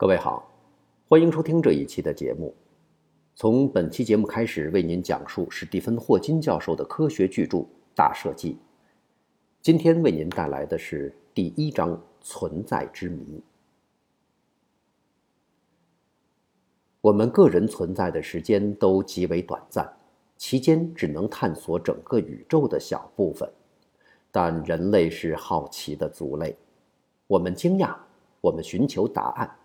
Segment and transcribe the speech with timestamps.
[0.00, 0.48] 各位好，
[1.08, 2.54] 欢迎收听这一期的节目。
[3.34, 7.58] 从本期节目开始，为您讲述史蒂芬·霍金教授的科学巨著
[7.96, 8.52] 《大设计》。
[9.60, 13.42] 今天为您带来的是第一章“存在之谜”。
[17.02, 19.92] 我们个人存在的时间都极为短暂，
[20.36, 23.50] 期间只能探索整个宇宙的小部分。
[24.30, 26.56] 但人类是好奇的族类，
[27.26, 27.96] 我们惊讶，
[28.40, 29.56] 我们寻求答案。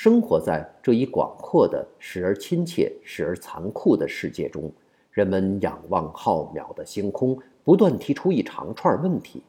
[0.00, 4.70] 生活在这一广阔的、时而亲切、时而残酷的世界中，
[5.10, 9.42] 人们仰望浩渺的星空，不断提出一长串问题：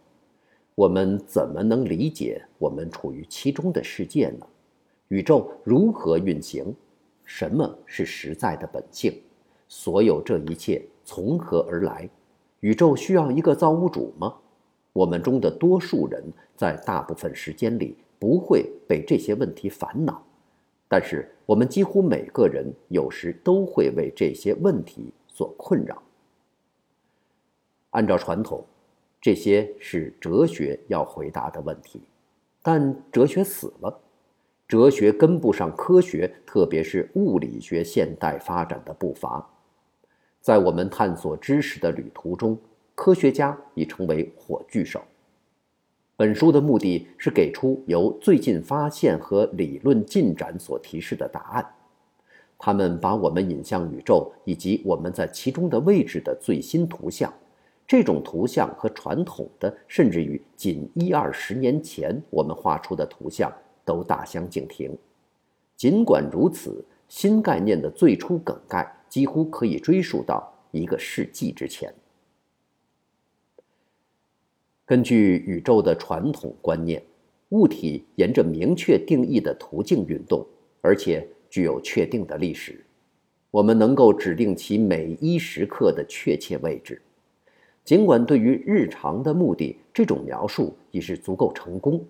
[0.73, 4.47] 我们怎么能理解我们处于其中的世界呢？
[5.09, 6.75] 宇宙如何运行？
[7.23, 9.21] 什么是实在的本性？
[9.67, 12.09] 所有这一切从何而来？
[12.61, 14.33] 宇宙需要一个造物主吗？
[14.93, 16.23] 我们中的多数人
[16.55, 20.23] 在大部分时间里不会被这些问题烦恼。
[20.91, 26.01] 但是，我们几乎每个人有时都会为这些问题所困扰。
[27.91, 28.65] 按照传统，
[29.21, 32.01] 这些是哲学要回答的问题，
[32.63, 33.99] 但哲学死了，
[34.67, 39.47] 哲学跟不上科学，特别是物理学现代发展的步伐。
[40.41, 42.57] 在我们探索知识的旅途中，
[42.95, 45.03] 科学家已成为火炬手。
[46.19, 51.65] 本书的目的是给出由最近发现和理论进展所提示的答案，
[52.57, 57.33] 他们把我们引向宇宙以及我们在其中的位置的最新图像。
[57.87, 63.49] 这种图像和传统的，甚至于仅一二十年前我们画出的图像
[63.85, 64.93] 都大相径庭。
[65.77, 71.93] 尽管如此，新概念的最初梗概几乎可以追溯到一个世纪之前。
[74.89, 76.99] 根据宇宙的传统观念，
[77.49, 80.43] 物体沿着明确定义的途径运动，
[80.81, 82.83] 而且具有确定的历史。
[83.51, 86.99] 我们能够指定其每一时刻的确切位置。
[87.85, 92.03] 尽管对于日常的目的，这种描述已是足够成功，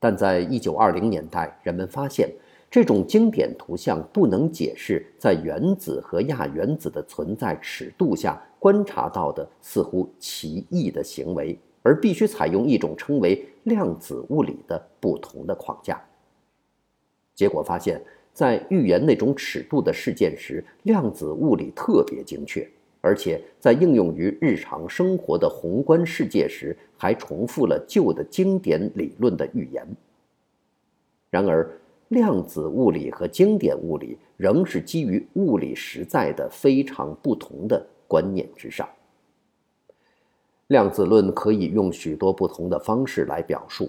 [0.00, 2.32] 但在一九二零年代，人们发现
[2.70, 11.58] 这种经典图像不能解释在原子和亚原子的存在尺度下观察到的似乎奇异的行为。
[11.86, 16.02] 而必须采用一种称为量子物理的不同的框架。
[17.32, 18.02] 结果发现，
[18.32, 22.68] 在预言那种尺度的事件时，量子物理特别精确，
[23.00, 29.86] 而且在应用于日常生活的宏观世界时，还重复了旧的经典理论的预言。
[31.30, 31.70] 然而，
[32.08, 38.88] 量子物理和经典物理仍是基于物理实在的非常不同的观念之上。
[40.68, 43.88] 量子论可以用许多不同的方式来表述，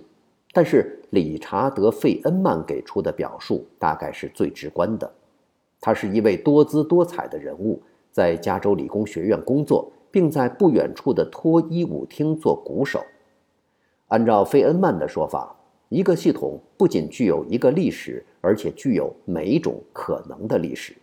[0.53, 5.11] 但是理查德·费恩曼给出的表述大概是最直观的。
[5.81, 13.03] 他是一位多姿多彩的人物，在加州理工学院工作，并在不远处的脱衣舞厅做鼓手。
[14.09, 15.55] 按照费恩曼的说法，
[15.89, 20.95] 一个系统不仅具有一个历史，而且具有每一种可能的历史。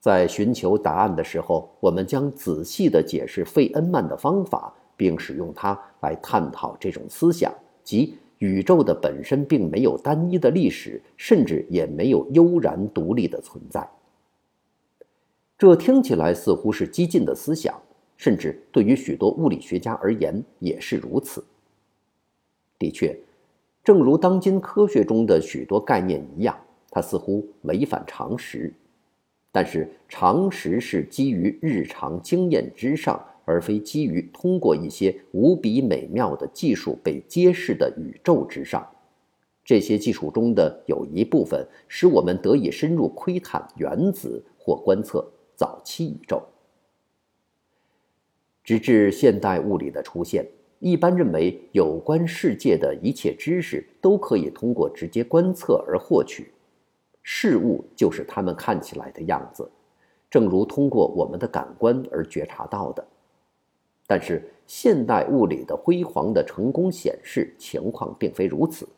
[0.00, 7.52] 在寻求答案的时候，我们将仔细地解释费恩曼的方法，并使用它来探讨这种思想：
[7.84, 13.86] 即宇宙的本身并没有单一的历史，甚至也没有悠然独立的存在。
[15.58, 17.78] 这听起来似乎是激进的思想，
[18.16, 21.44] 甚至对于许多物理学家而言也是如此。
[22.78, 23.14] 的确，
[23.84, 26.58] 正如当今科学中的许多概念一样，
[26.90, 28.72] 它似乎违反常识。
[29.52, 38.88] 但是常识是基于日常经验之上，而非基于通过一些无比美妙的技术被揭示的宇宙之上。
[39.64, 45.24] 这些技术中的有一部分使我们得以深入窥探原子或观测
[45.54, 46.42] 早期宇宙。
[48.62, 50.46] 直至现代物理的出现，
[50.78, 56.52] 一般认为有关世界的一切知识都可以通过直接观测而获取。
[57.22, 59.70] 事物就是它们看起来的样子，
[60.30, 63.06] 正如通过我们的感官而觉察到的。
[64.06, 68.88] 但是，现代物理的辉煌的成功显示，情况并非如此。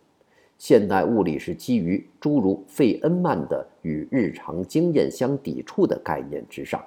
[0.57, 6.81] 现代物理是基于诸如费恩曼的与日常经验相抵触的概念之上，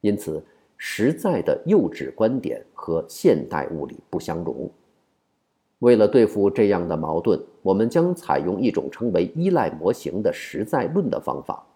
[0.00, 0.42] 因此，
[0.76, 4.70] 实在的幼稚观点和现代物理不相容。
[5.82, 11.66] 为了对付这样的矛盾，我们将采用一种称为依赖模型的实在论的方法。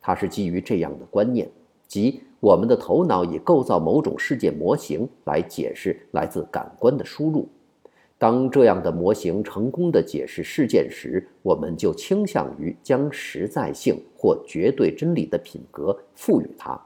[0.00, 1.50] 它是基于这样的观念，
[1.88, 7.48] 即我们的头脑以构造某种世界模型来解释来自感官的输入，
[8.16, 16.80] 当这样的模型成功的解释事件时，我们就倾向于将实在性或绝对真理的品格赋予它，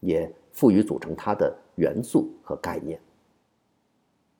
[0.00, 3.00] 也赋予组成它的元素和概念。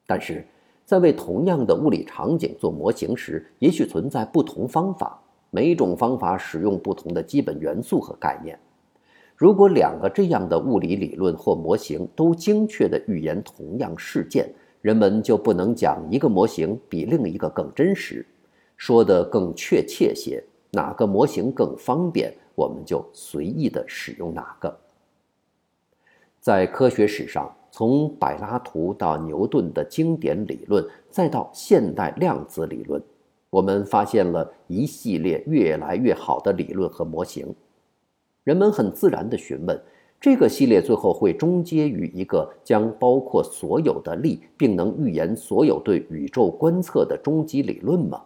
[0.06, 0.44] 但是，
[0.88, 8.58] 在为同样的物理场景做模型时，也许存在不同方法，每种方法使用不同的基本元素和概念。
[9.36, 14.50] 如果两个这样的物理理论或模型都精确地预言同样事件，
[14.80, 18.24] 人们就不能讲一个模型比另一个更真实，
[18.78, 24.74] 说得更确切些，哪个模型更方便，我们就随意的使用哪个。
[26.40, 33.00] 在科学史上，从柏拉图到牛顿的经典理论，再到现代量子理论，
[33.50, 37.54] 我们发现了一系列越来越好的理论和模型。
[38.42, 39.80] 人们很自然地询问。
[40.20, 48.24] 这个系列最后会终结于一个将包括所有的力，并能预言所有对宇宙观测的终极理论吗？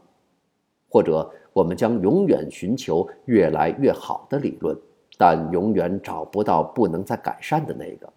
[0.88, 4.74] 或者我们将永远寻求越来越好的理论，
[5.18, 8.10] 但永远找不到不能再改善的那个？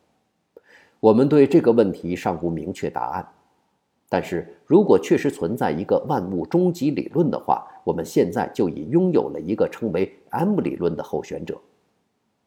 [1.06, 3.28] 我们对这个问题尚无明确答案。
[4.10, 11.62] 但是如果确实存在一个万物终极理论的话，我们现在就已拥有了一个称为 M 理论的候选者。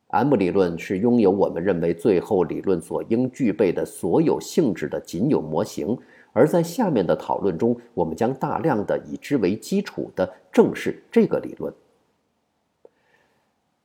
[0.08, 5.96] M 理论是拥有我们认为最后理论所应具备的所有性质的仅有模型，
[6.32, 11.72] 而在下面的讨论中，我们将大量的以之为基础的正是这个理论。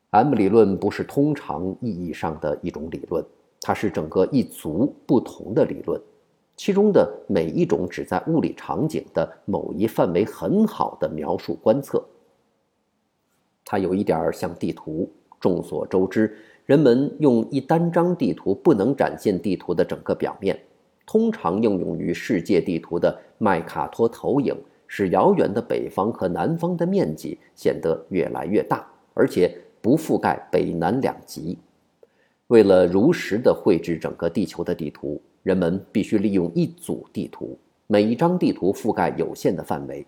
[0.09, 3.23] M 理论不是通常意义上的一种理论，
[3.65, 6.00] 它是整个一族不同的理论，
[6.57, 12.06] 其中的每一种只在物理场景的某一范围很好的描述观测。
[13.63, 15.10] 它有一点像地图。
[15.39, 20.57] 众所周知，人们用一单张地图不能展现地图的整个表面。
[21.06, 24.56] 通常应用于世界地图的麦卡托投影，
[24.88, 31.57] 使遥远的北方和南方的面积显得越来越大，而且不覆盖北南两极。
[32.48, 37.57] 为了如实地绘制整个地球的地图，人们必须利用一组地图，
[37.88, 40.06] 每一张地图覆盖有限的范围。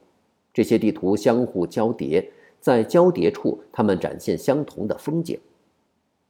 [0.53, 2.31] 这些地图相互交叠。
[2.61, 5.37] 在交叠处，它们展现相同的风景。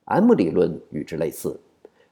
[0.03, 1.57] M 理论与之类似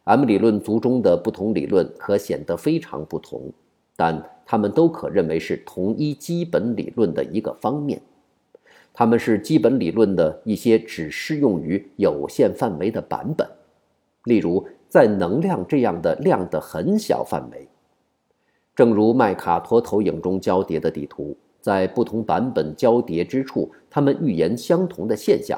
[0.06, 3.51] ，M 理论族中的不同理论可显得非常不同，
[3.98, 8.01] 但它们都可认为是同一基本理论的一个方面。
[8.94, 13.45] 它们是基本理论的一些只适用于有限范围的版本，
[14.25, 17.67] 例如在能量这样的量的很小范围，
[18.75, 21.35] 正如麦卡托投影中交叠的地图。
[21.61, 25.57] 在不同版本交叠之处，它们预言相同的现象。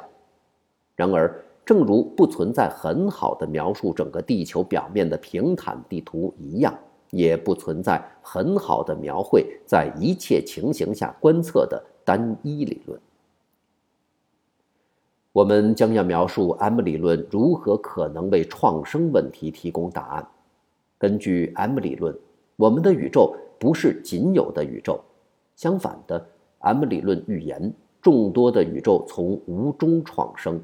[0.96, 6.72] 然而，正如不存在很好的描述整个地球表面的平坦地图一样，
[7.10, 13.02] 也不存在很好的描绘在一切情形下观测的单一理论。
[15.36, 20.26] 我们将要描述 M 理论如何可能为创生问题提供答案。
[20.98, 22.18] 根据 M 理论，
[22.56, 24.98] 我们的宇宙不是仅有的宇宙。
[25.58, 26.26] 相反的
[26.60, 30.58] ，M 理论预言众多的宇宙从无中创生，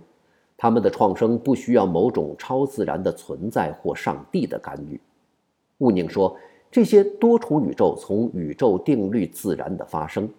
[0.56, 4.98] 它们的创生不需要某种超自然的存在或上帝的干预。
[5.80, 6.34] 毋宁说，
[6.72, 10.30] 这些多重宇宙从宇宙定律自然的发生，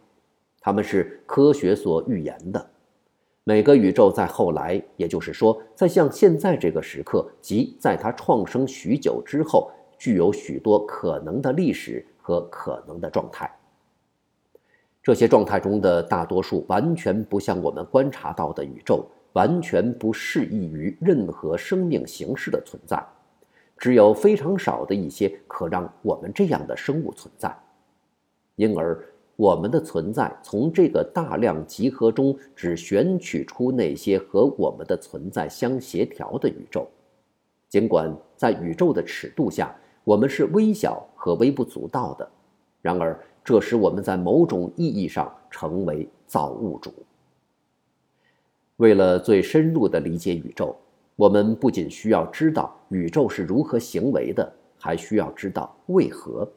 [0.59, 2.67] 它们是科学所预言的。
[3.45, 9.69] 每个宇宙在后来，也就是说，在像现在这个时刻，即在它创生许久之后，
[9.99, 13.53] 具有许多可能的历史和可能的状态。
[15.03, 23.05] 这些状态中的大多数完全不像我们观察到的宇宙，完全不适宜于任何生命形式的存在。
[23.77, 27.53] 只有非常少的一些可让我们这样的生物存在，
[28.55, 29.05] 因而
[29.37, 36.87] 我们的存在从这个大量集合中只选取出那些和我们的存在相协调的宇宙。
[37.69, 39.75] 尽管在宇宙的尺度下，
[40.05, 42.29] 我们是微小和微不足道的，
[42.81, 43.19] 然而。
[43.45, 46.93] 这使我们在某种意义上成为造物主。
[48.77, 50.77] 为了最深入的理解宇宙，
[51.17, 56.49] 我们不仅需要知道宇宙是如何行为的，还需要知道为何。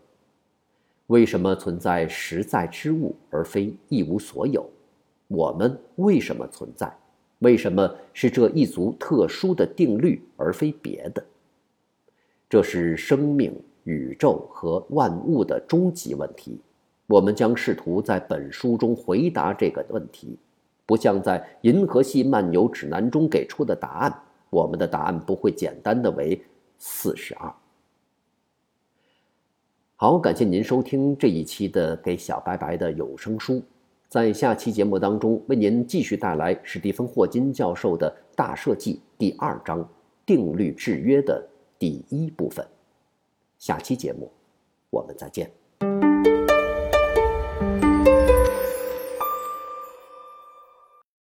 [1.07, 4.67] 为什么存在实在之物而非一无所有？
[5.27, 6.91] 我们为什么存在？
[7.39, 11.23] 为什么是这一族特殊的定律而非别的？
[12.49, 16.59] 这是生命、宇宙和万物的终极问题。
[17.07, 20.39] 我们将试图在本书中回答这个问题，
[20.85, 24.23] 不像在《银河系漫游指南》中给出的答案。
[24.49, 26.41] 我们的答案不会简单的为
[26.79, 27.53] 四十二。
[29.97, 33.53] 好，感谢您收听这一期的《给小白白的有声书》。
[34.09, 39.87] 在下期节目当中，为您继续带来史蒂芬·霍金教授的《大设计》第二章
[40.25, 41.41] “定律制约”的
[41.79, 42.67] 第一部分。
[43.57, 44.29] 下期节目，
[44.89, 45.49] 我们再见。